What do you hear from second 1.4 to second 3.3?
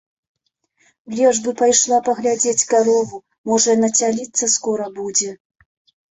бы пайшла паглядзець карову,